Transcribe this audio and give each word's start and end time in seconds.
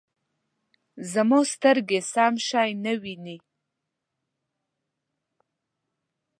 زما 1.13 1.39
سترګې 1.53 1.99
سم 2.13 2.33
شی 2.47 2.69
نه 2.83 2.93
وینې 3.01 3.37